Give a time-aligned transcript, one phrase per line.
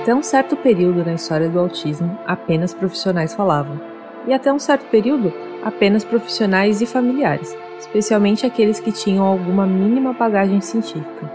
[0.00, 3.78] Até um certo período na história do autismo, apenas profissionais falavam.
[4.26, 5.30] E até um certo período,
[5.62, 11.30] apenas profissionais e familiares, especialmente aqueles que tinham alguma mínima bagagem científica.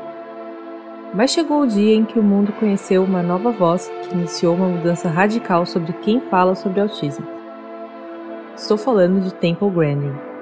[1.13, 4.67] Mas chegou o dia em que o mundo conheceu uma nova voz que iniciou uma
[4.67, 7.27] mudança radical sobre quem fala sobre autismo.
[8.55, 10.34] Estou falando de Temple Grandin.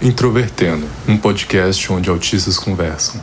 [0.00, 3.20] Introvertendo, um podcast onde autistas conversam.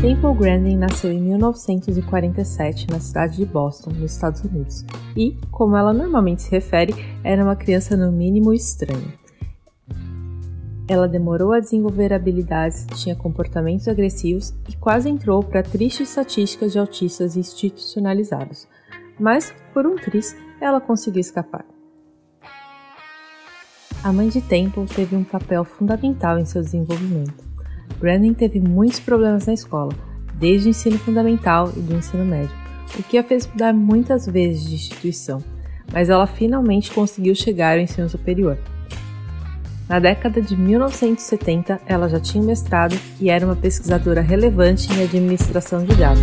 [0.00, 4.84] Temple Grandin nasceu em 1947 na cidade de Boston, nos Estados Unidos,
[5.16, 6.94] e, como ela normalmente se refere,
[7.24, 9.21] era uma criança no mínimo estranha.
[10.88, 16.78] Ela demorou a desenvolver habilidades, tinha comportamentos agressivos e quase entrou para tristes estatísticas de
[16.78, 18.66] autistas institucionalizados.
[19.18, 21.64] Mas, por um triz, ela conseguiu escapar.
[24.02, 27.44] A mãe de Temple teve um papel fundamental em seu desenvolvimento.
[28.00, 29.92] Brandon teve muitos problemas na escola,
[30.34, 32.56] desde o ensino fundamental e do ensino médio,
[32.98, 35.40] o que a fez mudar muitas vezes de instituição,
[35.92, 38.58] mas ela finalmente conseguiu chegar ao ensino superior.
[39.88, 45.84] Na década de 1970, ela já tinha mestrado e era uma pesquisadora relevante em administração
[45.84, 46.22] de dados.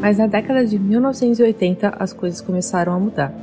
[0.00, 3.34] Mas na década de 1980, as coisas começaram a mudar.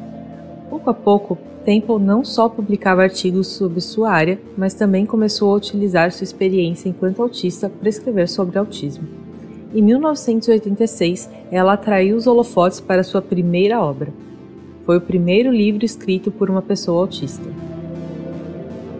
[0.69, 5.57] Pouco a pouco, Temple não só publicava artigos sobre sua área, mas também começou a
[5.57, 9.07] utilizar sua experiência enquanto autista para escrever sobre autismo.
[9.75, 14.11] Em 1986, ela atraiu os holofotes para sua primeira obra,
[14.87, 17.43] foi o primeiro livro escrito por uma pessoa autista.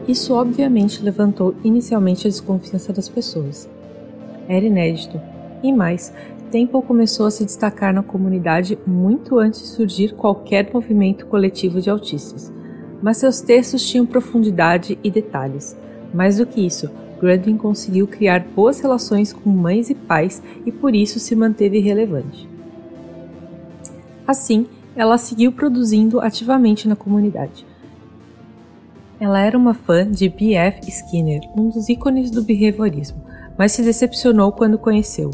[0.06, 3.70] Isso obviamente levantou inicialmente a desconfiança das pessoas.
[4.50, 5.20] Era inédito.
[5.64, 6.14] E mais,
[6.52, 11.90] Temple começou a se destacar na comunidade muito antes de surgir qualquer movimento coletivo de
[11.90, 12.52] autistas.
[13.02, 15.74] Mas seus textos tinham profundidade e detalhes.
[16.14, 16.90] Mais do que isso,
[17.22, 22.46] Grandin conseguiu criar boas relações com mães e pais e por isso se manteve relevante.
[24.28, 27.64] Assim, ela seguiu produzindo ativamente na comunidade.
[29.20, 30.90] Ela era uma fã de B.F.
[30.90, 33.24] Skinner, um dos ícones do behaviorismo,
[33.56, 35.30] mas se decepcionou quando conheceu.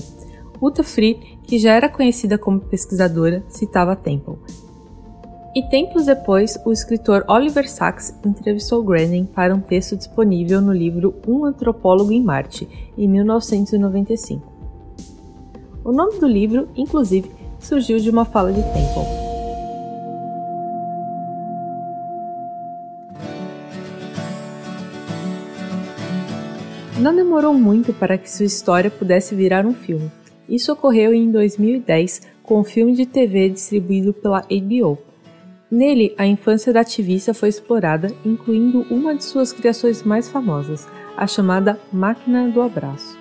[0.62, 4.36] Uta Free, que já era conhecida como pesquisadora, citava Temple.
[5.56, 11.16] E tempos depois, o escritor Oliver Sacks entrevistou Grandin para um texto disponível no livro
[11.28, 14.52] Um Antropólogo em Marte, em 1995.
[15.86, 19.23] O nome do livro, inclusive, surgiu de uma fala de Temple.
[27.04, 30.10] Não demorou muito para que sua história pudesse virar um filme.
[30.48, 34.98] Isso ocorreu em 2010 com um filme de TV distribuído pela HBO.
[35.70, 40.88] Nele, a infância da ativista foi explorada, incluindo uma de suas criações mais famosas,
[41.18, 43.20] a chamada Máquina do Abraço.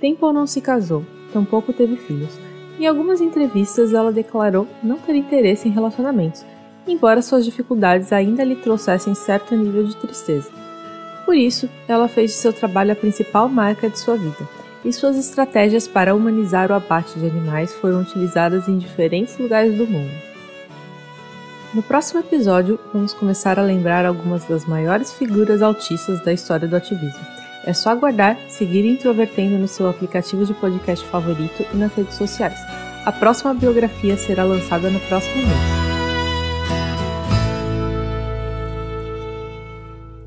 [0.00, 2.36] Temple não se casou, tampouco teve filhos.
[2.80, 6.44] Em algumas entrevistas, ela declarou não ter interesse em relacionamentos,
[6.84, 10.61] embora suas dificuldades ainda lhe trouxessem certo nível de tristeza.
[11.24, 14.48] Por isso, ela fez de seu trabalho a principal marca de sua vida,
[14.84, 19.86] e suas estratégias para humanizar o abate de animais foram utilizadas em diferentes lugares do
[19.86, 20.12] mundo.
[21.72, 26.76] No próximo episódio, vamos começar a lembrar algumas das maiores figuras autistas da história do
[26.76, 27.24] ativismo.
[27.64, 32.58] É só aguardar, seguir introvertendo no seu aplicativo de podcast favorito e nas redes sociais.
[33.06, 35.81] A próxima biografia será lançada no próximo mês.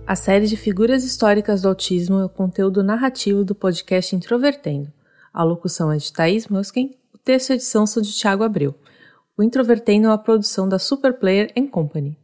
[0.08, 4.94] A série de figuras históricas do autismo é o conteúdo narrativo do podcast Introvertendo.
[5.34, 8.76] A locução é de Thaís Musken, o texto e edição são de Tiago Abreu.
[9.36, 12.16] O Introvertendo é uma produção da Superplayer Company.